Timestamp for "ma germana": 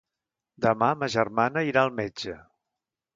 1.01-1.63